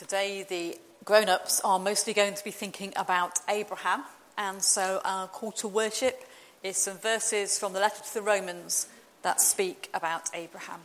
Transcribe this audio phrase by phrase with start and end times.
[0.00, 4.02] Today, the grown ups are mostly going to be thinking about Abraham,
[4.38, 6.24] and so our call to worship
[6.62, 8.88] is some verses from the letter to the Romans
[9.20, 10.80] that speak about Abraham.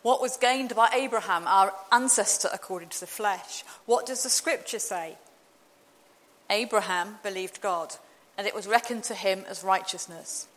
[0.00, 3.62] What was gained by Abraham, our ancestor according to the flesh?
[3.84, 5.18] What does the scripture say?
[6.48, 7.96] Abraham believed God,
[8.38, 10.48] and it was reckoned to him as righteousness.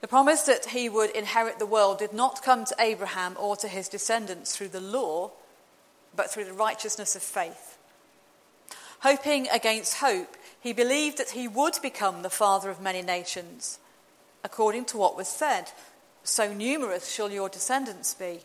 [0.00, 3.68] The promise that he would inherit the world did not come to Abraham or to
[3.68, 5.32] his descendants through the law,
[6.14, 7.78] but through the righteousness of faith.
[9.00, 13.78] Hoping against hope, he believed that he would become the father of many nations,
[14.44, 15.70] according to what was said
[16.24, 18.40] So numerous shall your descendants be.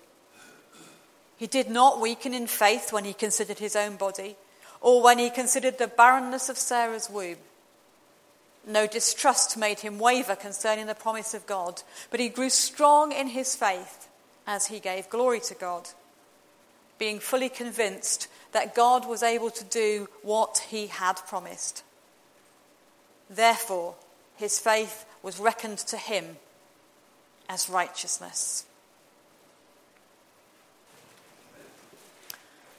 [1.37, 4.37] He did not weaken in faith when he considered his own body,
[4.79, 7.37] or when he considered the barrenness of Sarah's womb.
[8.65, 13.27] No distrust made him waver concerning the promise of God, but he grew strong in
[13.27, 14.07] his faith
[14.47, 15.89] as he gave glory to God,
[16.97, 21.83] being fully convinced that God was able to do what he had promised.
[23.29, 23.95] Therefore,
[24.37, 26.37] his faith was reckoned to him
[27.49, 28.65] as righteousness.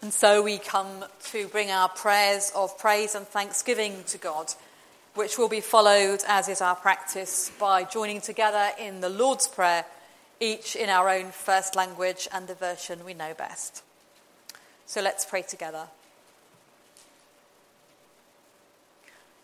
[0.00, 4.52] And so we come to bring our prayers of praise and thanksgiving to God
[5.14, 9.84] which will be followed, as is our practice, by joining together in the Lord's Prayer,
[10.40, 13.82] each in our own first language and the version we know best.
[14.86, 15.86] So let's pray together.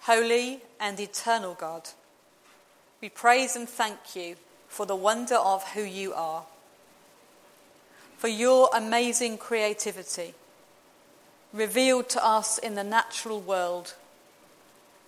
[0.00, 1.88] Holy and eternal God,
[3.00, 6.44] we praise and thank you for the wonder of who you are,
[8.18, 10.34] for your amazing creativity
[11.52, 13.94] revealed to us in the natural world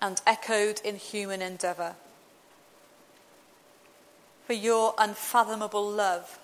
[0.02, 1.94] and echoed in human endeavour.
[4.46, 6.40] For your unfathomable love,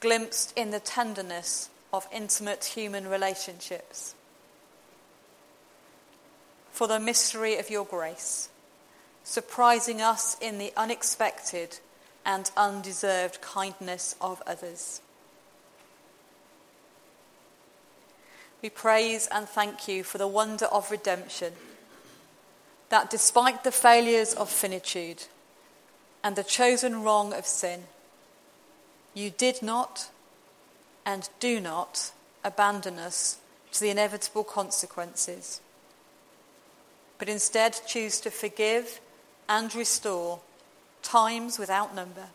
[0.00, 4.14] glimpsed in the tenderness of intimate human relationships.
[6.70, 8.50] For the mystery of your grace,
[9.24, 11.78] surprising us in the unexpected
[12.26, 15.00] and undeserved kindness of others.
[18.60, 21.54] We praise and thank you for the wonder of redemption
[22.88, 25.24] that despite the failures of finitude
[26.22, 27.84] and the chosen wrong of sin,
[29.14, 30.10] you did not
[31.04, 32.12] and do not
[32.44, 33.38] abandon us
[33.72, 35.60] to the inevitable consequences,
[37.18, 39.00] but instead choose to forgive
[39.48, 40.40] and restore
[41.02, 42.26] times without number.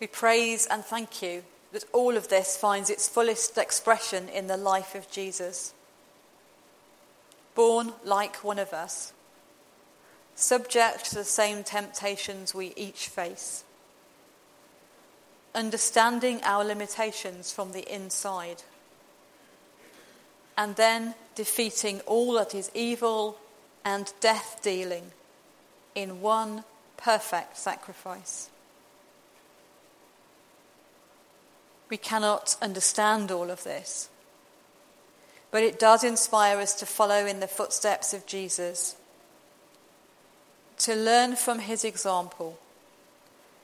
[0.00, 1.42] We praise and thank you
[1.72, 5.74] that all of this finds its fullest expression in the life of Jesus
[7.60, 9.12] born like one of us,
[10.34, 13.64] subject to the same temptations we each face,
[15.54, 18.62] understanding our limitations from the inside,
[20.56, 23.36] and then defeating all that is evil
[23.84, 25.12] and death dealing
[25.94, 26.64] in one
[26.96, 28.48] perfect sacrifice.
[31.90, 34.09] We cannot understand all of this
[35.50, 38.96] but it does inspire us to follow in the footsteps of Jesus,
[40.78, 42.58] to learn from his example,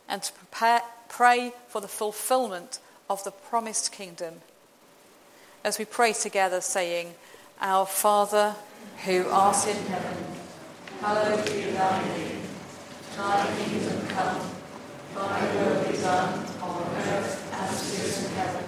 [0.08, 4.34] and to prepare, pray for the fulfillment of the promised kingdom.
[5.64, 7.14] As we pray together, saying,
[7.60, 8.54] Our Father,
[9.04, 10.24] who art in heaven,
[11.00, 12.40] hallowed be thy name.
[13.16, 14.40] Thy kingdom come,
[15.14, 18.64] thy will be done on earth as it is in heaven.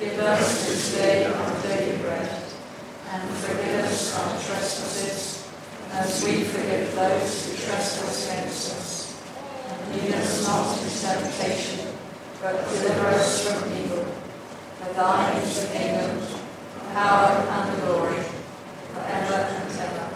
[0.00, 1.99] Give us this day our daily
[3.12, 5.48] and forgive us our trespasses,
[5.90, 9.22] as we forgive those who trespass against us.
[9.68, 11.88] And lead us not into temptation,
[12.40, 14.04] but deliver us from evil.
[14.78, 16.20] For thine is the kingdom,
[16.92, 18.22] power, and glory,
[18.94, 20.10] forever and ever.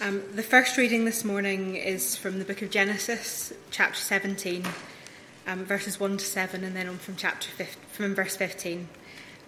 [0.00, 4.64] Um, the first reading this morning is from the book of Genesis, chapter 17,
[5.46, 8.88] um, verses 1 to 7, and then on from chapter 15, from verse 15.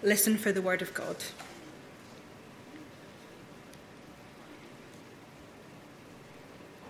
[0.01, 1.17] Listen for the word of God.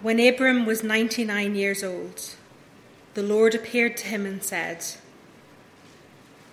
[0.01, 2.35] When Abram was 99 years old,
[3.15, 4.85] the Lord appeared to him and said,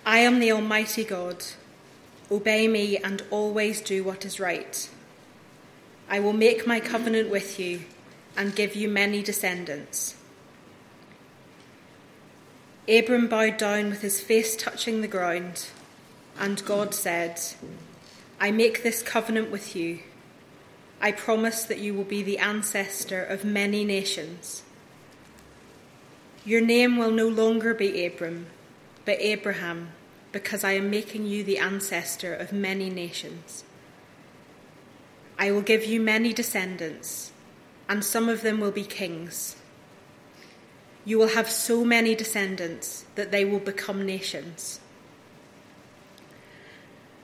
[0.05, 1.45] I am the Almighty God.
[2.29, 4.89] Obey me and always do what is right.
[6.09, 7.81] I will make my covenant with you
[8.35, 10.15] and give you many descendants.
[12.89, 15.67] Abram bowed down with his face touching the ground,
[16.39, 17.37] and God said,
[18.39, 19.99] I make this covenant with you.
[21.01, 24.63] I promise that you will be the ancestor of many nations.
[26.45, 28.45] Your name will no longer be Abram,
[29.03, 29.89] but Abraham,
[30.31, 33.65] because I am making you the ancestor of many nations.
[35.37, 37.33] I will give you many descendants,
[37.89, 39.56] and some of them will be kings.
[41.07, 44.81] You will have so many descendants that they will become nations.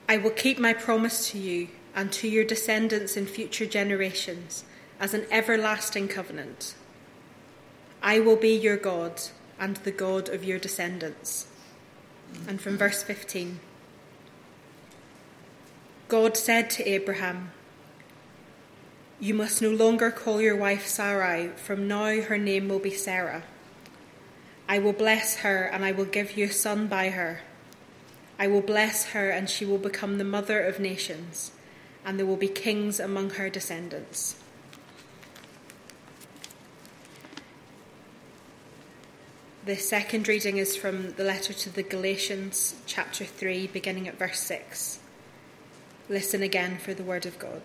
[0.07, 4.63] I will keep my promise to you and to your descendants in future generations
[5.01, 6.75] as an everlasting covenant.
[8.01, 9.21] I will be your God
[9.59, 11.47] and the God of your descendants.
[12.47, 13.59] And from verse 15
[16.07, 17.51] God said to Abraham,
[19.19, 23.43] You must no longer call your wife Sarai, from now her name will be Sarah.
[24.73, 27.41] I will bless her and I will give you a son by her.
[28.39, 31.51] I will bless her and she will become the mother of nations
[32.03, 34.35] and there will be kings among her descendants.
[39.63, 44.39] The second reading is from the letter to the Galatians, chapter 3, beginning at verse
[44.39, 44.99] 6.
[46.09, 47.61] Listen again for the word of God.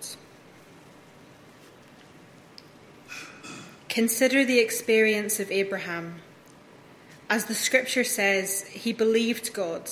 [3.89, 6.21] Consider the experience of Abraham.
[7.31, 9.91] As the scripture says, he believed God,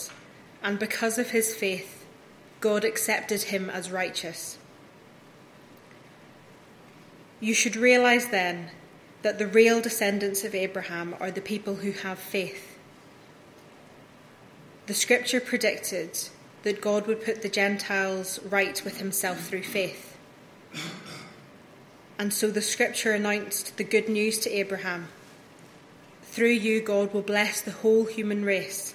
[0.63, 2.07] and because of his faith,
[2.61, 4.59] God accepted him as righteous.
[7.39, 8.71] You should realize then
[9.21, 12.79] that the real descendants of Abraham are the people who have faith.
[14.87, 16.19] The scripture predicted
[16.63, 20.17] that God would put the Gentiles right with himself through faith.
[22.19, 25.09] And so the scripture announced the good news to Abraham.
[26.37, 28.95] Through you, God will bless the whole human race.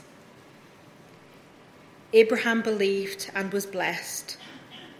[2.13, 4.37] Abraham believed and was blessed,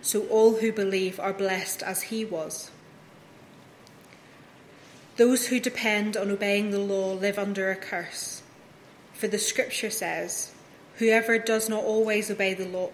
[0.01, 2.71] so all who believe are blessed as he was.
[5.17, 8.41] Those who depend on obeying the law live under a curse,
[9.13, 10.51] for the scripture says,
[10.95, 12.89] Whoever does not always obey the law,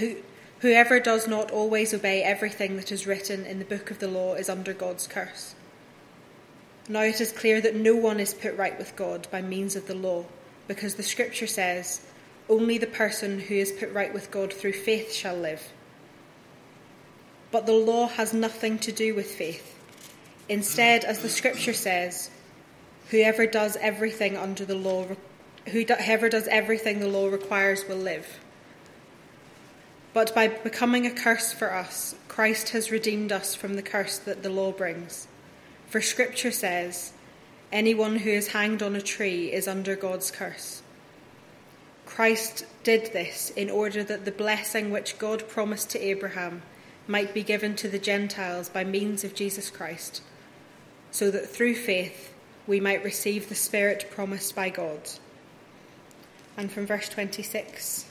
[0.00, 0.16] who,
[0.62, 4.34] whoever does not always obey everything that is written in the book of the law
[4.34, 5.54] is under God's curse.
[6.90, 9.86] Now it is clear that no one is put right with God by means of
[9.86, 10.24] the law,
[10.66, 12.04] because the scripture says,
[12.48, 15.62] only the person who is put right with God through faith shall live.
[17.52, 19.78] But the law has nothing to do with faith.
[20.48, 22.28] Instead, as the scripture says,
[23.10, 25.06] whoever does everything under the law,
[25.68, 28.40] whoever does everything the law requires will live.
[30.12, 34.42] But by becoming a curse for us, Christ has redeemed us from the curse that
[34.42, 35.28] the law brings.
[35.90, 37.12] For scripture says,
[37.72, 40.82] anyone who is hanged on a tree is under God's curse.
[42.06, 46.62] Christ did this in order that the blessing which God promised to Abraham
[47.08, 50.22] might be given to the Gentiles by means of Jesus Christ,
[51.10, 52.32] so that through faith
[52.68, 55.10] we might receive the Spirit promised by God.
[56.56, 58.06] And from verse 26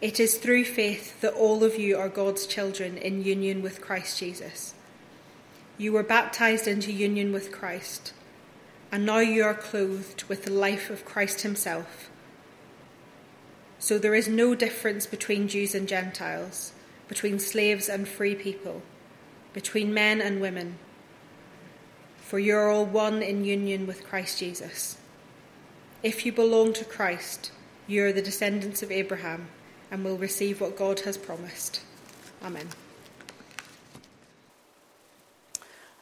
[0.00, 4.18] It is through faith that all of you are God's children in union with Christ
[4.18, 4.72] Jesus.
[5.76, 8.12] You were baptized into union with Christ
[8.94, 12.08] and now you are clothed with the life of Christ Himself.
[13.80, 16.70] So there is no difference between Jews and Gentiles,
[17.08, 18.82] between slaves and free people,
[19.52, 20.78] between men and women,
[22.18, 24.96] for you are all one in union with Christ Jesus.
[26.04, 27.50] If you belong to Christ,
[27.88, 29.48] you are the descendants of Abraham
[29.90, 31.80] and will receive what God has promised.
[32.44, 32.68] Amen.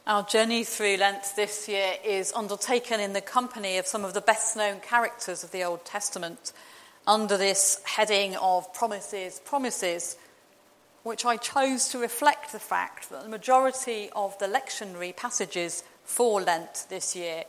[0.05, 4.19] Our journey through Lent this year is undertaken in the company of some of the
[4.19, 6.51] best known characters of the Old Testament
[7.07, 10.17] under this heading of Promises, Promises,
[11.03, 16.41] which I chose to reflect the fact that the majority of the lectionary passages for
[16.41, 17.45] Lent this year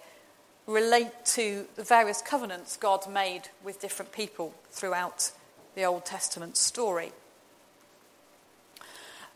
[0.68, 5.32] relate to the various covenants God made with different people throughout
[5.75, 7.11] the Old Testament story.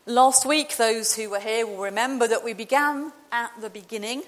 [0.09, 4.23] Last week, those who were here will remember that we began at the beginning,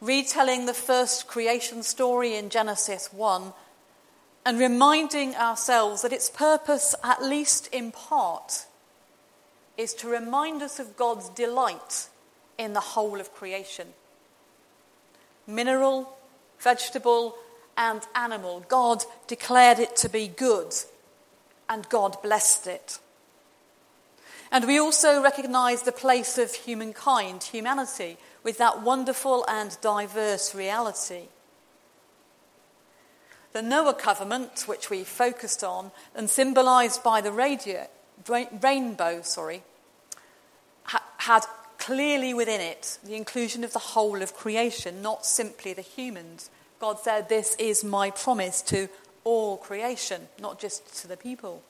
[0.00, 3.52] retelling the first creation story in Genesis 1,
[4.46, 8.64] and reminding ourselves that its purpose, at least in part,
[9.76, 12.08] is to remind us of God's delight
[12.56, 13.88] in the whole of creation.
[15.46, 16.16] Mineral,
[16.58, 17.34] vegetable,
[17.76, 20.72] and animal, God declared it to be good,
[21.68, 22.98] and God blessed it.
[24.52, 31.28] And we also recognize the place of humankind, humanity, with that wonderful and diverse reality.
[33.52, 37.86] The Noah covenant, which we focused on and symbolized by the radio,
[38.28, 39.62] rainbow, sorry,
[40.84, 41.44] had
[41.78, 46.50] clearly within it the inclusion of the whole of creation, not simply the humans.
[46.78, 48.88] God said, This is my promise to
[49.24, 51.62] all creation, not just to the people.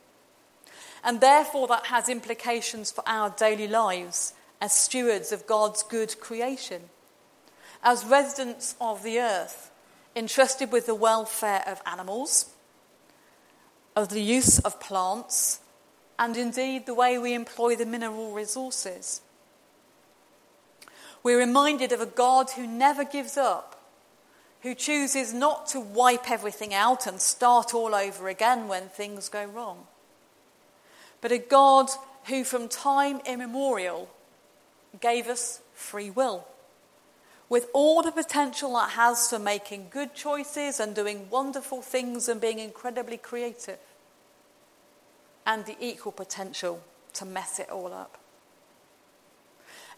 [1.03, 6.83] And therefore, that has implications for our daily lives as stewards of God's good creation.
[7.83, 9.71] As residents of the earth,
[10.15, 12.51] entrusted with the welfare of animals,
[13.97, 15.61] of the use of plants,
[16.19, 19.23] and indeed the way we employ the mineral resources.
[21.23, 23.81] We're reminded of a God who never gives up,
[24.63, 29.45] who chooses not to wipe everything out and start all over again when things go
[29.45, 29.87] wrong,
[31.21, 31.91] but a God
[32.27, 34.09] who from time immemorial
[35.01, 36.47] gave us free will.
[37.49, 42.41] With all the potential that has for making good choices and doing wonderful things and
[42.41, 43.79] being incredibly creative,
[45.47, 46.81] and the equal potential
[47.15, 48.19] to mess it all up.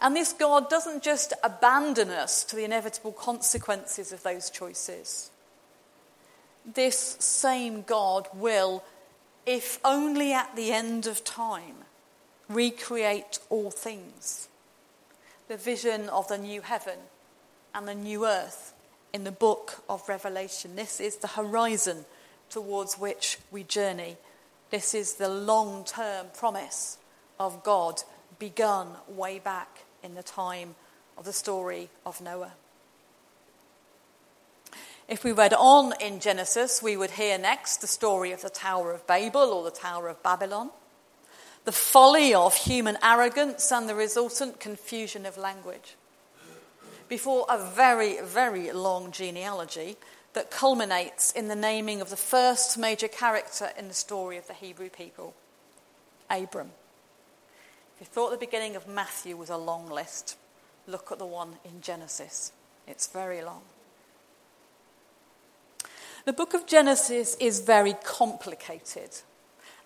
[0.00, 5.30] And this God doesn't just abandon us to the inevitable consequences of those choices.
[6.64, 8.82] This same God will,
[9.46, 11.84] if only at the end of time,
[12.48, 14.48] recreate all things.
[15.48, 16.98] The vision of the new heaven
[17.74, 18.74] and the new earth
[19.12, 20.76] in the book of Revelation.
[20.76, 22.04] This is the horizon
[22.48, 24.16] towards which we journey.
[24.70, 26.98] This is the long term promise
[27.38, 28.02] of God
[28.38, 30.74] begun way back in the time
[31.18, 32.52] of the story of Noah.
[35.08, 38.92] If we read on in Genesis, we would hear next the story of the Tower
[38.92, 40.70] of Babel or the Tower of Babylon,
[41.64, 45.96] the folly of human arrogance and the resultant confusion of language.
[47.08, 49.96] Before a very, very long genealogy
[50.32, 54.54] that culminates in the naming of the first major character in the story of the
[54.54, 55.34] Hebrew people,
[56.30, 56.70] Abram.
[57.94, 60.38] If you thought the beginning of Matthew was a long list,
[60.86, 62.52] look at the one in Genesis.
[62.86, 63.62] It's very long.
[66.24, 69.10] The book of Genesis is very complicated.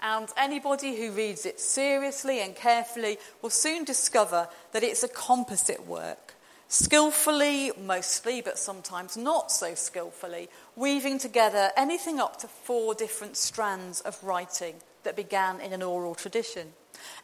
[0.02, 5.86] And anybody who reads it seriously and carefully will soon discover that it's a composite
[5.86, 6.34] work,
[6.68, 14.02] skillfully, mostly, but sometimes not so skillfully, weaving together anything up to four different strands
[14.02, 14.74] of writing
[15.04, 16.74] that began in an oral tradition.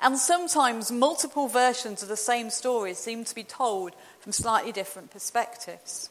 [0.00, 5.10] And sometimes multiple versions of the same story seem to be told from slightly different
[5.10, 6.08] perspectives.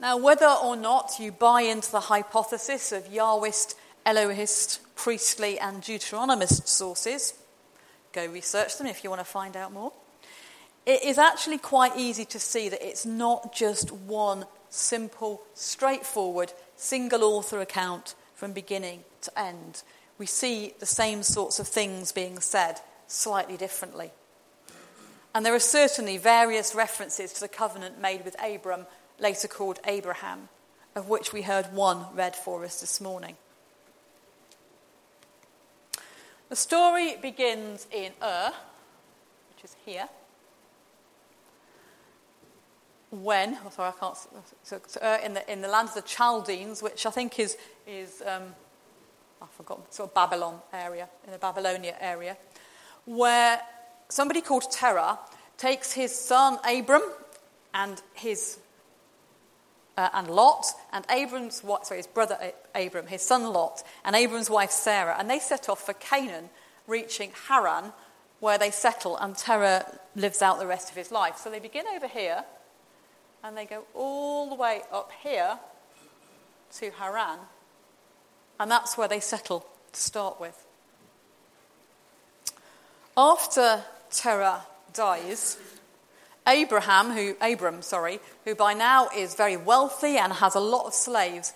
[0.00, 3.74] Now, whether or not you buy into the hypothesis of Yahwist,
[4.06, 7.34] Elohist, priestly, and Deuteronomist sources,
[8.12, 9.92] go research them if you want to find out more.
[10.86, 17.22] It is actually quite easy to see that it's not just one simple, straightforward, single
[17.22, 19.82] author account from beginning to end
[20.20, 24.12] we see the same sorts of things being said slightly differently.
[25.34, 28.84] And there are certainly various references to the covenant made with Abram,
[29.20, 30.48] later called Abraham,
[30.94, 33.36] of which we heard one read for us this morning.
[36.48, 38.52] The story begins in Ur,
[39.54, 40.08] which is here.
[43.10, 44.16] When, oh, sorry, I can't.
[44.62, 47.56] So, so Ur in the in the land of the Chaldeans, which I think is
[47.86, 48.54] is um,
[49.42, 52.36] I forgot, sort of Babylon area, in the Babylonia area,
[53.04, 53.60] where
[54.08, 55.18] somebody called Terah
[55.56, 57.02] takes his son Abram
[57.74, 58.58] and his
[60.00, 60.64] uh, and Lot
[60.94, 62.38] and Abram's sorry his brother
[62.74, 66.48] Abram, his son Lot, and Abram's wife Sarah, and they set off for Canaan,
[66.86, 67.92] reaching Haran,
[68.40, 69.84] where they settle, and Terah
[70.16, 71.36] lives out the rest of his life.
[71.36, 72.44] So they begin over here,
[73.44, 75.58] and they go all the way up here
[76.78, 77.38] to Haran,
[78.58, 80.64] and that's where they settle to start with.
[83.18, 84.62] After Terah
[84.94, 85.58] dies,
[86.46, 90.94] Abraham, who Abram, sorry, who by now is very wealthy and has a lot of
[90.94, 91.52] slaves,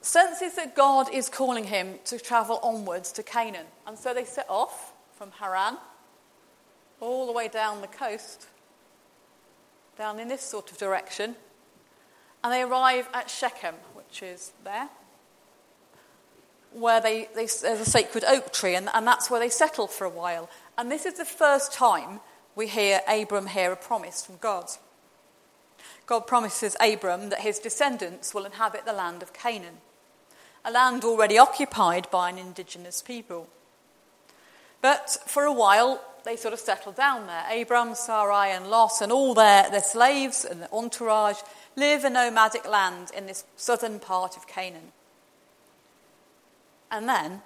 [0.00, 3.66] senses that God is calling him to travel onwards to Canaan.
[3.86, 5.78] And so they set off from Haran
[7.00, 8.46] all the way down the coast,
[9.98, 11.36] down in this sort of direction,
[12.42, 14.88] and they arrive at Shechem, which is there
[16.72, 20.04] where they, they, there's a sacred oak tree, and, and that's where they settle for
[20.04, 20.50] a while.
[20.76, 22.20] And this is the first time
[22.56, 24.64] we hear Abram hear a promise from God.
[26.06, 29.78] God promises Abram that his descendants will inhabit the land of Canaan,
[30.64, 33.46] a land already occupied by an indigenous people.
[34.80, 37.62] But for a while, they sort of settle down there.
[37.62, 41.38] Abram, Sarai, and Lot, and all their, their slaves and their entourage
[41.76, 44.92] live in a nomadic land in this southern part of Canaan.
[46.90, 47.42] And then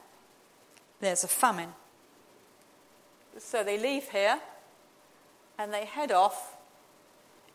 [1.00, 1.70] there's a famine.
[3.38, 4.40] So they leave here
[5.60, 6.56] and they head off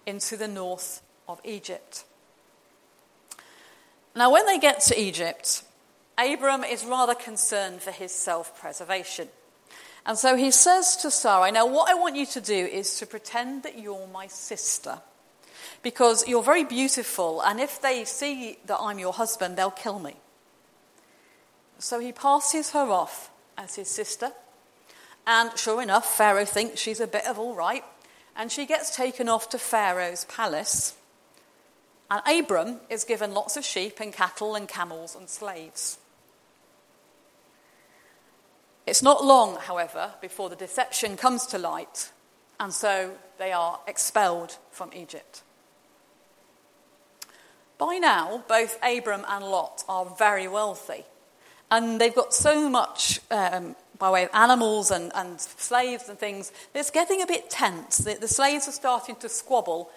[0.06, 2.06] into the north of Egypt.
[4.16, 5.64] Now, when they get to Egypt,
[6.16, 9.28] Abram is rather concerned for his self preservation.
[10.06, 13.08] And so he says to Sarai, Now, what I want you to do is to
[13.08, 15.00] pretend that you're my sister.
[15.82, 20.16] Because you're very beautiful, and if they see that I'm your husband, they'll kill me.
[21.80, 24.32] So he passes her off as his sister.
[25.26, 27.84] And sure enough, Pharaoh thinks she's a bit of all right.
[28.36, 30.96] And she gets taken off to Pharaoh's palace.
[32.12, 35.98] And Abram is given lots of sheep and cattle and camels and slaves.
[38.86, 42.12] It's not long, however, before the deception comes to light,
[42.60, 45.42] and so they are expelled from Egypt.
[47.78, 51.04] By now, both Abram and Lot are very wealthy,
[51.72, 56.52] and they've got so much um, by way of animals and, and, slaves and things,
[56.74, 57.98] it's getting a bit tense.
[58.00, 59.90] The, the slaves are starting to squabble,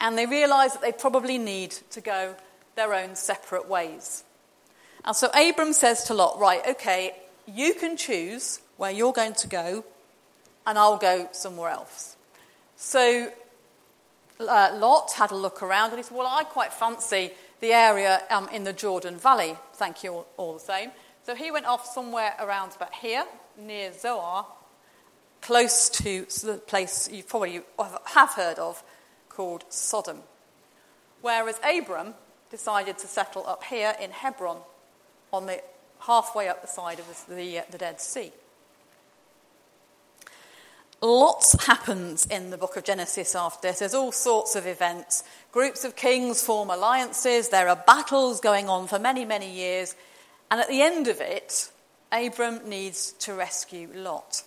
[0.00, 2.34] and they realize that they probably need to go
[2.74, 4.24] their own separate ways.
[5.04, 7.14] And so Abram says to Lot, Right, okay,
[7.46, 9.84] you can choose where you're going to go,
[10.66, 12.16] and I'll go somewhere else.
[12.76, 13.30] So
[14.40, 18.22] uh, Lot had a look around and he said, Well, I quite fancy the area
[18.30, 19.56] um, in the Jordan Valley.
[19.74, 20.90] Thank you all, all, the same.
[21.24, 23.24] So he went off somewhere around about here,
[23.58, 24.46] near Zoar,
[25.40, 28.82] close to the place you probably have heard of
[29.28, 30.18] called Sodom.
[31.20, 32.14] Whereas Abram
[32.50, 34.58] decided to settle up here in Hebron
[35.32, 35.62] on the
[36.00, 38.32] halfway up the side of the, the, uh, the Dead Sea.
[41.00, 43.80] Lots happens in the book of Genesis after this.
[43.80, 45.24] There's all sorts of events.
[45.50, 47.48] Groups of kings form alliances.
[47.48, 49.96] There are battles going on for many, many years.
[50.48, 51.72] And at the end of it,
[52.12, 54.42] Abram needs to rescue Lot.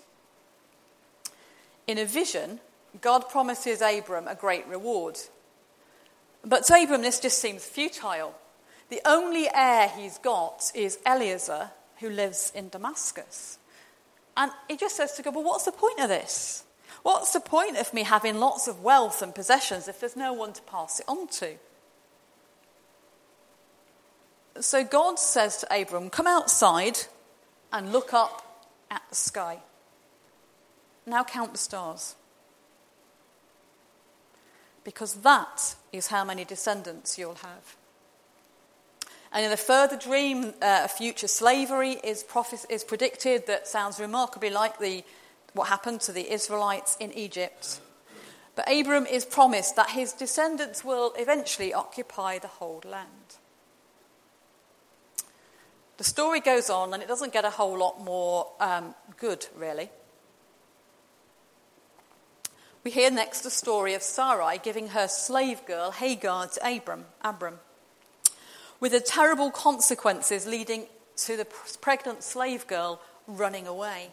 [1.87, 2.59] In a vision,
[3.01, 5.17] God promises Abram a great reward.
[6.43, 8.35] But to Abram, this just seems futile.
[8.89, 13.57] The only heir he's got is Eliezer, who lives in Damascus.
[14.37, 16.63] And he just says to God, Well, what's the point of this?
[17.03, 20.53] What's the point of me having lots of wealth and possessions if there's no one
[20.53, 21.55] to pass it on to?
[24.59, 26.99] So God says to Abram, Come outside
[27.75, 29.59] and look up at the sky.
[31.05, 32.15] Now count the stars.
[34.85, 37.75] Because that is how many descendants you'll have.
[39.33, 44.49] And in a further dream, uh, future slavery is, prophes- is predicted that sounds remarkably
[44.49, 45.03] like the,
[45.51, 47.81] what happened to the Israelites in Egypt.
[48.55, 53.35] But Abram is promised that his descendants will eventually occupy the whole land.
[55.97, 59.89] The story goes on, and it doesn't get a whole lot more um, good, really.
[62.83, 67.05] We hear next the story of Sarai giving her slave girl Hagar to Abram.
[67.23, 67.59] Abram
[68.79, 70.85] with the terrible consequences leading
[71.17, 71.45] to the
[71.81, 74.11] pregnant slave girl running away.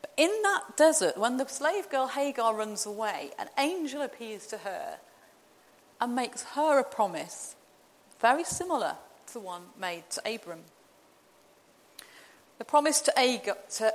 [0.00, 4.58] But in that desert, when the slave girl Hagar runs away, an angel appears to
[4.58, 4.98] her
[6.00, 7.54] and makes her a promise
[8.20, 8.96] very similar
[9.32, 10.60] the one made to Abram.
[12.58, 13.12] The promise to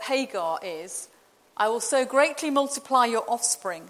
[0.04, 1.10] Hagar is
[1.56, 3.90] I will so greatly multiply your offspring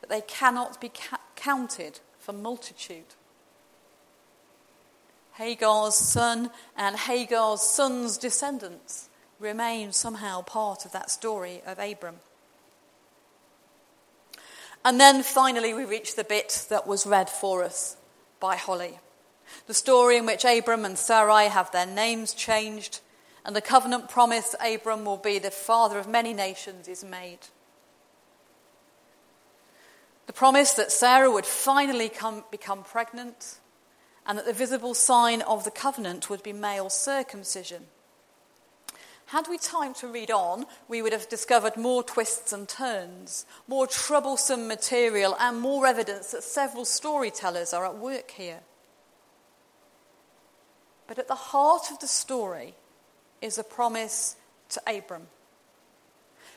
[0.00, 3.14] that they cannot be ca- counted for multitude.
[5.32, 12.16] Hagar's son and Hagar's son's descendants remain somehow part of that story of Abram.
[14.84, 17.96] And then finally, we reach the bit that was read for us
[18.38, 18.98] by Holly.
[19.66, 23.00] The story in which Abram and Sarai have their names changed,
[23.44, 27.40] and the covenant promise Abram will be the father of many nations is made.
[30.26, 33.58] The promise that Sarah would finally come, become pregnant
[34.26, 37.86] and that the visible sign of the covenant would be male circumcision.
[39.26, 43.86] Had we time to read on, we would have discovered more twists and turns, more
[43.86, 48.60] troublesome material, and more evidence that several storytellers are at work here.
[51.10, 52.76] But at the heart of the story
[53.42, 54.36] is a promise
[54.68, 55.26] to Abram,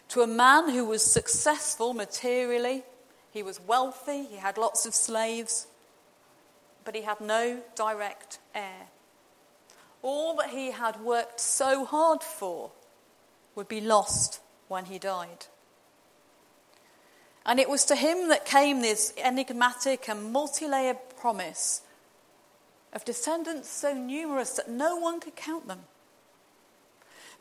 [0.10, 2.84] to a man who was successful materially,
[3.32, 5.66] he was wealthy, he had lots of slaves,
[6.86, 8.90] but he had no direct heir.
[10.04, 12.70] All that he had worked so hard for
[13.56, 15.48] would be lost when he died.
[17.44, 21.82] And it was to him that came this enigmatic and multi layered promise
[22.94, 25.82] of descendants so numerous that no one could count them.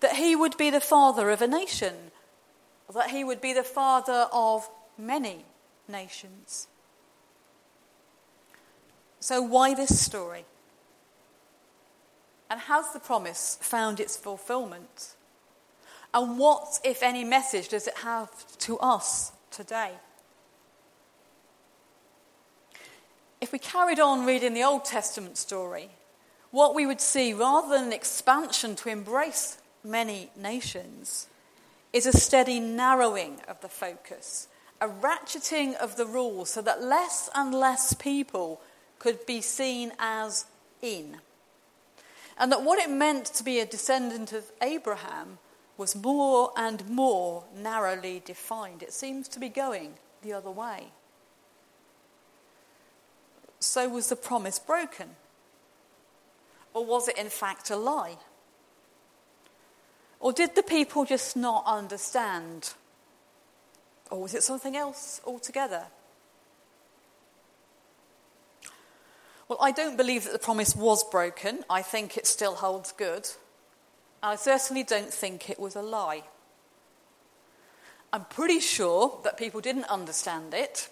[0.00, 1.94] That he would be the father of a nation,
[2.92, 5.44] that he would be the father of many
[5.88, 6.66] nations.
[9.20, 10.44] So, why this story?
[12.50, 15.14] And has the promise found its fulfillment?
[16.12, 19.92] And what, if any, message does it have to us today?
[23.42, 25.90] If we carried on reading the Old Testament story,
[26.52, 31.26] what we would see, rather than an expansion to embrace many nations,
[31.92, 34.46] is a steady narrowing of the focus,
[34.80, 38.60] a ratcheting of the rules so that less and less people
[39.00, 40.44] could be seen as
[40.80, 41.16] in.
[42.38, 45.38] And that what it meant to be a descendant of Abraham
[45.76, 48.84] was more and more narrowly defined.
[48.84, 50.92] It seems to be going the other way.
[53.62, 55.10] So was the promise broken?
[56.74, 58.16] Or was it in fact a lie?
[60.18, 62.74] Or did the people just not understand?
[64.10, 65.84] Or was it something else altogether?
[69.48, 71.64] Well, I don't believe that the promise was broken.
[71.68, 73.28] I think it still holds good.
[74.22, 76.22] I certainly don't think it was a lie.
[78.12, 80.88] I'm pretty sure that people didn't understand it,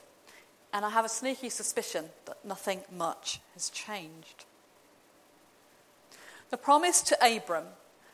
[0.73, 4.45] and I have a sneaky suspicion that nothing much has changed.
[6.51, 7.67] The promise to Abram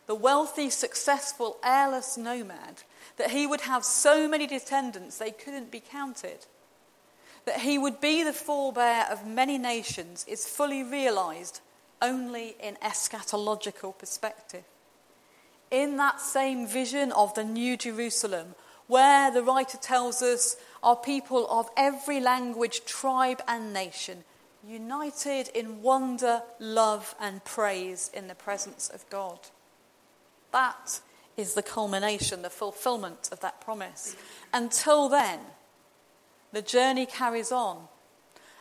[0.07, 2.83] the wealthy, successful, heirless nomad,
[3.16, 6.47] that he would have so many descendants they couldn't be counted,
[7.45, 11.61] that he would be the forebear of many nations, is fully realized
[12.01, 14.64] only in eschatological perspective.
[15.71, 18.55] In that same vision of the New Jerusalem,
[18.87, 24.25] where the writer tells us are people of every language, tribe, and nation,
[24.66, 29.38] united in wonder, love, and praise in the presence of God.
[30.53, 31.01] That
[31.37, 34.16] is the culmination, the fulfillment of that promise.
[34.53, 35.40] Until then,
[36.53, 37.88] the journey carries on.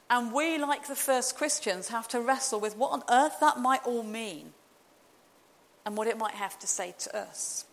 [0.10, 3.86] And we, like the first Christians, have to wrestle with what on earth that might
[3.86, 4.54] all mean
[5.86, 7.66] and what it might have to say to us.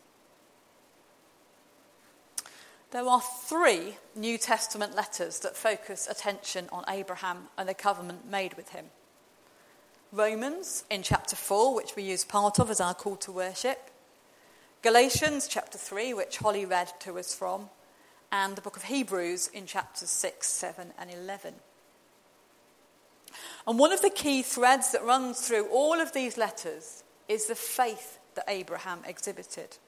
[2.92, 8.52] There are three New Testament letters that focus attention on Abraham and the covenant made
[8.55, 8.87] with him
[10.12, 13.90] Romans in chapter 4, which we use part of as our call to worship,
[14.83, 17.70] Galatians chapter 3, which Holly read to us from,
[18.31, 21.55] and the book of Hebrews in chapters 6, 7, and 11.
[23.66, 27.55] And one of the key threads that runs through all of these letters is the
[27.55, 29.78] faith that Abraham exhibited.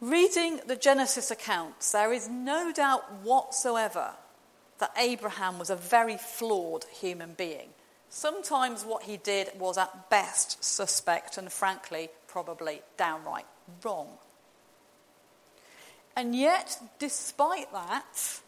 [0.00, 4.12] Reading the Genesis accounts, there is no doubt whatsoever
[4.78, 7.68] that Abraham was a very flawed human being.
[8.08, 13.44] Sometimes what he did was at best suspect and frankly probably downright
[13.84, 14.08] wrong.
[16.16, 18.40] And yet, despite that,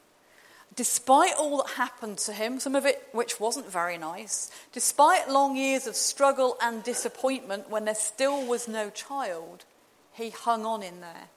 [0.74, 5.54] despite all that happened to him, some of it which wasn't very nice, despite long
[5.54, 9.66] years of struggle and disappointment when there still was no child,
[10.12, 11.28] he hung on in there.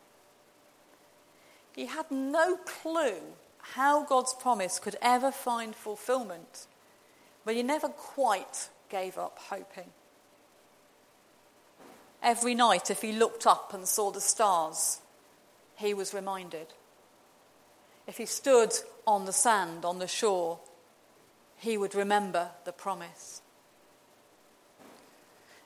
[1.75, 3.21] He had no clue
[3.59, 6.67] how God's promise could ever find fulfillment,
[7.43, 9.89] but he never quite gave up hoping.
[12.23, 15.01] Every night, if he looked up and saw the stars,
[15.75, 16.67] he was reminded.
[18.07, 18.71] If he stood
[19.05, 20.59] on the sand on the shore,
[21.57, 23.41] he would remember the promise.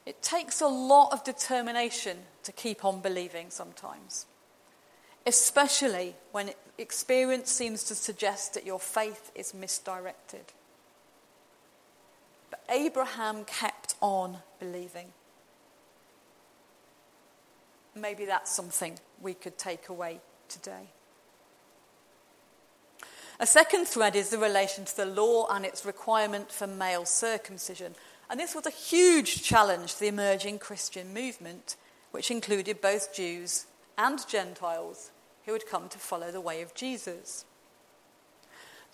[0.05, 4.25] It takes a lot of determination to keep on believing sometimes,
[5.25, 10.53] especially when experience seems to suggest that your faith is misdirected.
[12.49, 15.07] But Abraham kept on believing.
[17.95, 20.89] Maybe that's something we could take away today.
[23.41, 27.95] A second thread is the relation to the law and its requirement for male circumcision.
[28.29, 31.77] And this was a huge challenge to the emerging Christian movement,
[32.11, 33.65] which included both Jews
[33.99, 35.11] and Gentiles
[35.45, 37.45] who had come to follow the way of Jesus.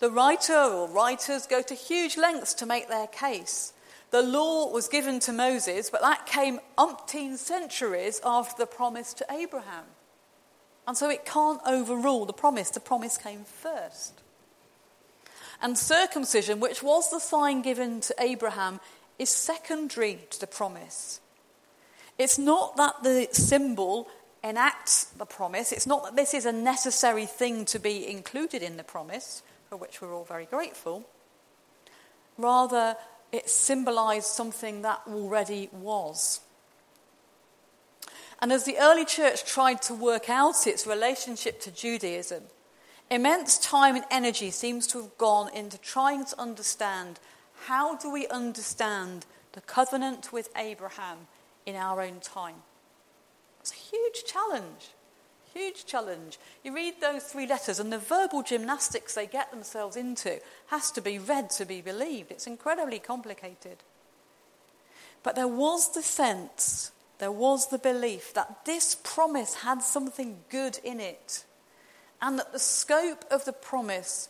[0.00, 3.72] The writer or writers go to huge lengths to make their case
[4.10, 9.26] the law was given to Moses, but that came umpteen centuries after the promise to
[9.30, 9.84] Abraham.
[10.86, 12.70] And so it can't overrule the promise.
[12.70, 14.22] The promise came first.
[15.60, 18.78] And circumcision, which was the sign given to Abraham,
[19.18, 21.20] is secondary to the promise.
[22.16, 24.08] It's not that the symbol
[24.48, 28.76] enacts the promise, it's not that this is a necessary thing to be included in
[28.76, 31.08] the promise, for which we're all very grateful.
[32.38, 32.96] Rather,
[33.32, 36.40] it symbolized something that already was.
[38.40, 42.44] And as the early church tried to work out its relationship to Judaism,
[43.08, 47.20] Immense time and energy seems to have gone into trying to understand
[47.66, 51.28] how do we understand the covenant with Abraham
[51.64, 52.56] in our own time.
[53.66, 54.90] It's a huge challenge.
[55.52, 56.38] Huge challenge.
[56.62, 61.00] You read those three letters, and the verbal gymnastics they get themselves into has to
[61.00, 62.30] be read to be believed.
[62.30, 63.78] It's incredibly complicated.
[65.24, 70.78] But there was the sense, there was the belief that this promise had something good
[70.84, 71.44] in it,
[72.22, 74.28] and that the scope of the promise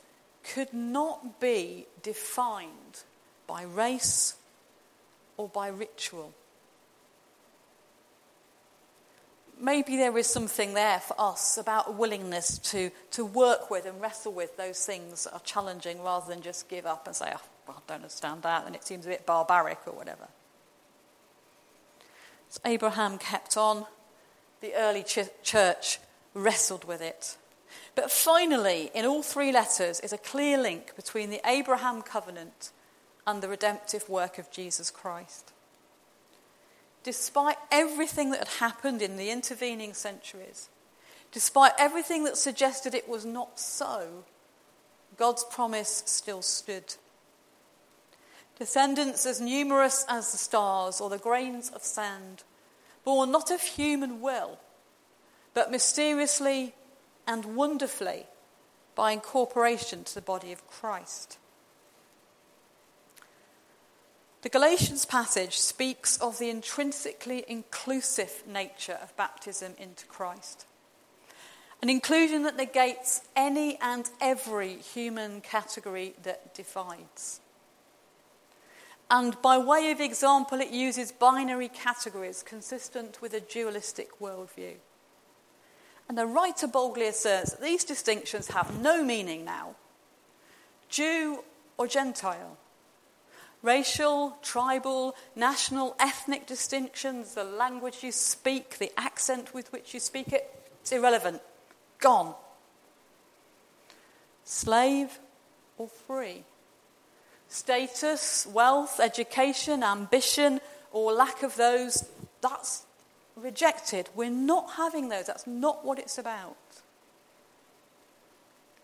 [0.55, 3.03] could not be defined
[3.47, 4.37] by race
[5.37, 6.33] or by ritual
[9.61, 14.01] maybe there is something there for us about a willingness to, to work with and
[14.01, 17.41] wrestle with those things that are challenging rather than just give up and say, oh,
[17.67, 20.29] well, I don't understand that, and it seems a bit barbaric or whatever.
[22.49, 23.87] So Abraham kept on,
[24.61, 25.99] the early ch- church
[26.35, 27.37] wrestled with it.
[27.95, 32.71] But finally, in all three letters, is a clear link between the Abraham covenant
[33.27, 35.53] and the redemptive work of Jesus Christ
[37.07, 40.69] despite everything that had happened in the intervening centuries,
[41.31, 44.25] despite everything that suggested it was not so,
[45.17, 46.97] God's promise still stood.
[48.59, 52.43] Descendants as numerous as the stars or the grains of sand,
[53.05, 54.59] born not of human will,
[55.55, 56.75] but mysteriously
[57.25, 58.27] and wonderfully
[58.97, 61.39] by incorporation to the body of Christ.
[64.47, 70.67] The Galatians passage speaks of the intrinsically inclusive nature of baptism into Christ,
[71.83, 77.41] an inclusion that negates any and every human category that divides.
[79.11, 84.75] And by way of example, it uses binary categories consistent with a dualistic worldview.
[86.09, 89.75] And the writer boldly asserts that these distinctions have no meaning now
[90.89, 91.43] Jew
[91.77, 92.59] or Gentile,
[93.63, 100.33] racial, tribal, national, ethnic distinctions, the language you speak, the accent with which you speak
[100.33, 101.41] it, it's irrelevant.
[101.99, 102.35] Gone.
[104.45, 105.19] Slave
[105.79, 106.45] or free.
[107.49, 110.61] Status, wealth, education, ambition,
[110.93, 112.09] or lack of those,
[112.41, 112.85] that's
[113.37, 114.09] rejected.
[114.15, 115.27] We're not having those.
[115.27, 116.57] That's not what it's about.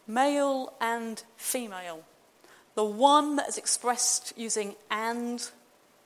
[0.06, 2.04] Male and female
[2.74, 5.50] the one that is expressed using and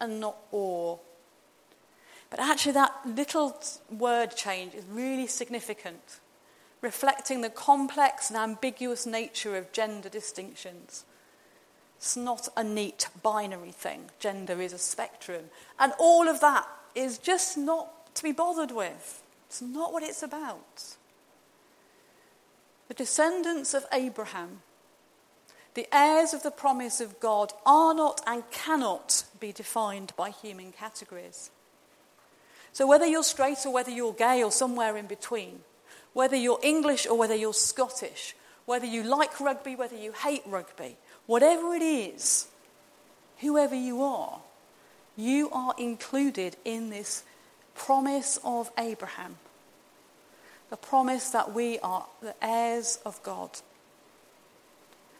[0.00, 0.98] and not or.
[2.30, 3.56] But actually, that little
[3.90, 6.20] word change is really significant,
[6.80, 11.04] reflecting the complex and ambiguous nature of gender distinctions.
[11.98, 14.10] It's not a neat binary thing.
[14.18, 15.44] Gender is a spectrum.
[15.78, 19.22] And all of that is just not to be bothered with.
[19.46, 20.96] It's not what it's about.
[22.88, 24.62] The descendants of Abraham
[25.76, 30.72] the heirs of the promise of God are not and cannot be defined by human
[30.72, 31.50] categories.
[32.72, 35.60] So, whether you're straight or whether you're gay or somewhere in between,
[36.14, 38.34] whether you're English or whether you're Scottish,
[38.64, 42.48] whether you like rugby, whether you hate rugby, whatever it is,
[43.40, 44.40] whoever you are,
[45.14, 47.22] you are included in this
[47.74, 49.36] promise of Abraham.
[50.70, 53.50] The promise that we are the heirs of God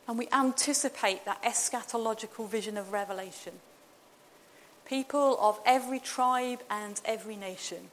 [0.09, 3.55] and we anticipate that eschatological vision of Revelation.
[4.85, 7.91] People of every tribe and every nation,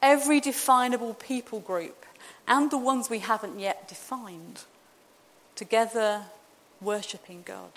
[0.00, 2.06] every definable people group,
[2.46, 4.62] and the ones we haven't yet defined,
[5.56, 6.22] together
[6.80, 7.72] worshipping God.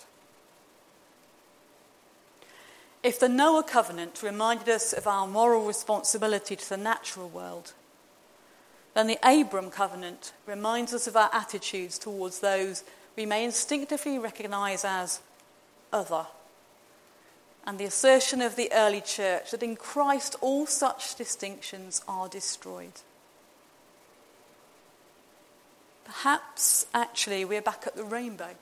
[3.04, 7.74] If the Noah covenant reminded us of our moral responsibility to the natural world,
[8.94, 12.84] then the Abram covenant reminds us of our attitudes towards those
[13.16, 15.20] we may instinctively recognize as
[15.92, 16.26] other.
[17.66, 22.94] And the assertion of the early church that in Christ all such distinctions are destroyed.
[26.06, 28.56] Perhaps actually we're back at the rainbow,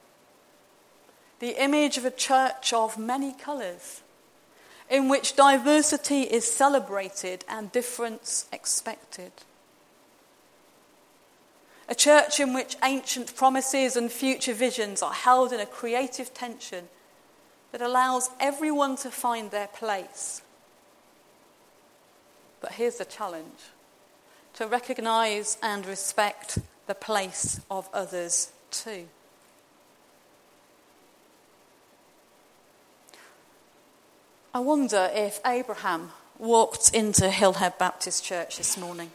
[1.39, 4.01] the image of a church of many colours,
[4.89, 9.31] in which diversity is celebrated and difference expected.
[11.89, 16.87] A church in which ancient promises and future visions are held in a creative tension
[17.71, 20.43] that allows everyone to find their place.
[22.61, 23.71] But here's the challenge
[24.53, 29.07] to recognize and respect the place of others too.
[34.53, 39.11] I wonder if Abraham walked into Hillhead Baptist Church this morning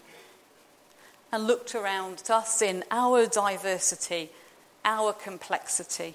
[1.35, 4.31] and looked around at us in our diversity,
[4.85, 6.15] our complexity.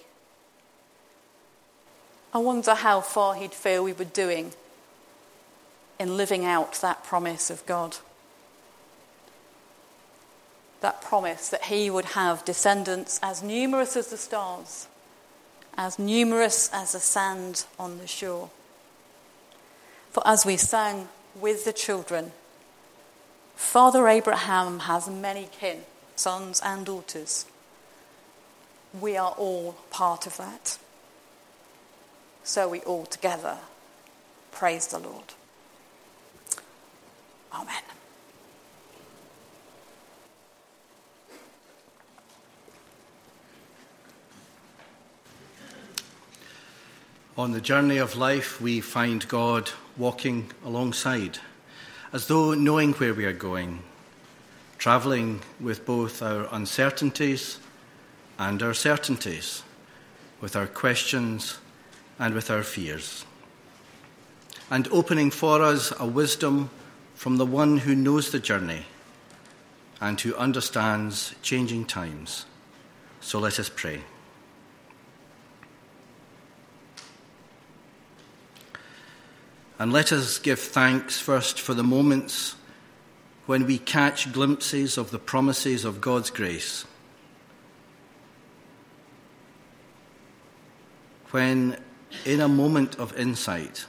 [2.33, 4.53] I wonder how far he'd feel we were doing
[5.99, 7.97] in living out that promise of God.
[10.79, 14.87] That promise that he would have descendants as numerous as the stars,
[15.77, 18.49] as numerous as the sand on the shore.
[20.11, 22.31] For as we sang with the children,
[23.59, 25.81] Father Abraham has many kin,
[26.15, 27.45] sons and daughters.
[28.99, 30.79] We are all part of that.
[32.43, 33.57] So we all together
[34.51, 35.33] praise the Lord.
[37.53, 37.83] Amen.
[47.37, 51.39] On the journey of life, we find God walking alongside
[52.11, 53.79] as though knowing where we are going,
[54.77, 57.59] travelling with both our uncertainties
[58.37, 59.63] and our certainties,
[60.41, 61.59] with our questions
[62.17, 63.25] and with our fears,
[64.71, 66.69] and opening for us a wisdom
[67.15, 68.85] from the one who knows the journey
[70.01, 72.45] and who understands changing times.
[73.19, 74.01] So let us pray.
[79.79, 82.55] And let us give thanks first for the moments
[83.45, 86.85] when we catch glimpses of the promises of God's grace.
[91.31, 91.77] When,
[92.25, 93.85] in a moment of insight,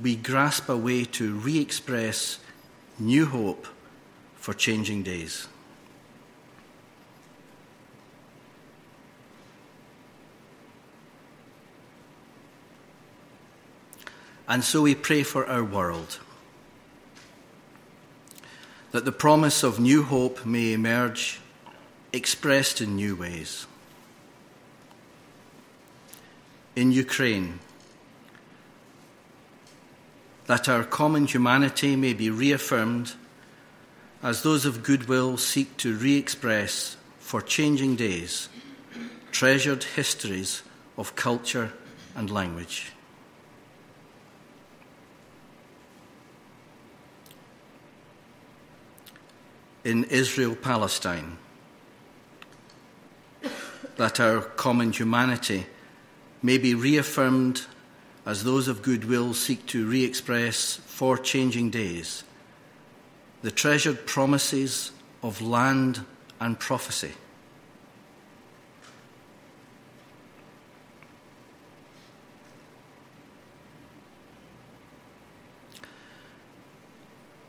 [0.00, 2.38] we grasp a way to re express
[2.98, 3.66] new hope
[4.36, 5.46] for changing days.
[14.50, 16.18] And so we pray for our world.
[18.90, 21.38] That the promise of new hope may emerge,
[22.12, 23.68] expressed in new ways.
[26.74, 27.60] In Ukraine,
[30.46, 33.14] that our common humanity may be reaffirmed
[34.20, 38.48] as those of goodwill seek to re express for changing days
[39.30, 40.64] treasured histories
[40.98, 41.72] of culture
[42.16, 42.90] and language.
[49.84, 51.38] In Israel Palestine,
[53.96, 55.66] that our common humanity
[56.42, 57.66] may be reaffirmed
[58.26, 62.24] as those of goodwill seek to re express for changing days
[63.42, 66.04] the treasured promises of land
[66.40, 67.12] and prophecy.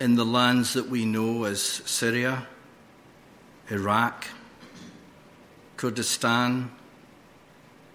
[0.01, 2.47] In the lands that we know as Syria,
[3.69, 4.25] Iraq,
[5.77, 6.71] Kurdistan,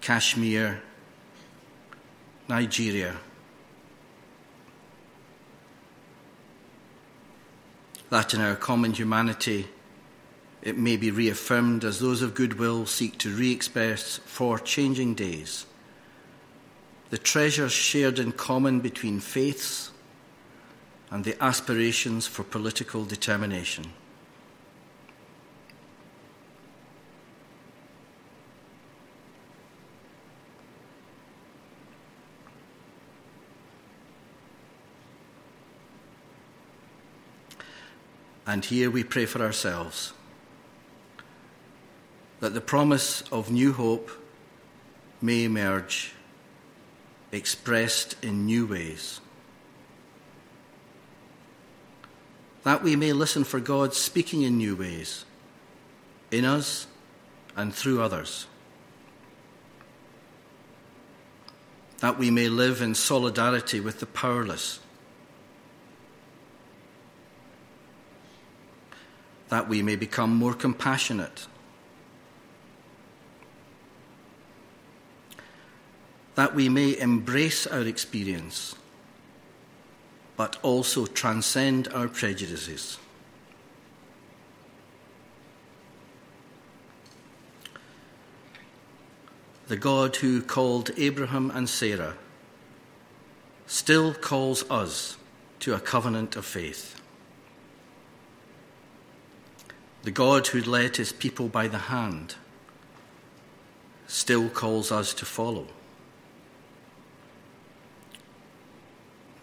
[0.00, 0.80] Kashmir,
[2.48, 3.16] Nigeria.
[8.10, 9.66] That in our common humanity
[10.62, 15.66] it may be reaffirmed as those of goodwill seek to re express for changing days
[17.10, 19.90] the treasures shared in common between faiths
[21.10, 23.92] and the aspirations for political determination.
[38.48, 40.12] And here we pray for ourselves
[42.40, 44.10] that the promise of new hope
[45.20, 46.12] may emerge,
[47.32, 49.20] expressed in new ways.
[52.66, 55.24] That we may listen for God speaking in new ways,
[56.32, 56.88] in us
[57.54, 58.48] and through others.
[62.00, 64.80] That we may live in solidarity with the powerless.
[69.48, 71.46] That we may become more compassionate.
[76.34, 78.74] That we may embrace our experience
[80.36, 82.98] but also transcend our prejudices.
[89.68, 92.14] The God who called Abraham and Sarah
[93.66, 95.16] still calls us
[95.60, 97.00] to a covenant of faith.
[100.04, 102.36] The God who led his people by the hand
[104.06, 105.66] still calls us to follow.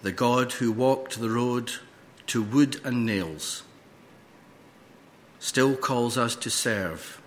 [0.04, 1.72] The God who walked the road
[2.28, 3.64] to wood and nails,
[5.40, 7.22] still calls us to serve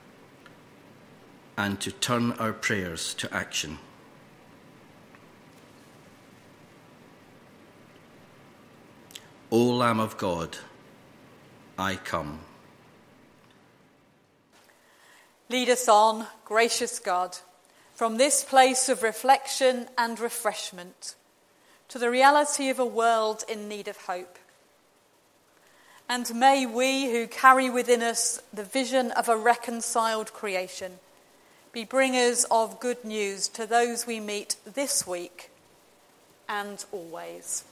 [1.56, 3.78] and to turn our prayers to action.
[9.50, 10.58] O Lamb of God,
[11.78, 12.40] I come.
[15.48, 17.38] Lead us on, gracious God,
[17.94, 21.14] from this place of reflection and refreshment
[21.89, 24.39] to the reality of a world in need of hope.
[26.09, 30.99] And may we, who carry within us the vision of a reconciled creation,
[31.72, 35.51] be bringers of good news to those we meet this week
[36.49, 37.64] and always.